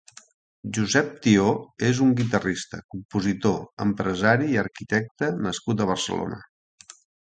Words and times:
Josep 0.77 1.11
Thió 1.25 1.51
és 1.91 2.01
un 2.07 2.15
guitarrista, 2.23 2.81
compositor, 2.95 3.61
empresari 3.89 4.53
i 4.57 4.61
arquitecte 4.67 5.35
nascut 5.47 5.83
a 5.89 5.93
Barcelona. 5.97 6.47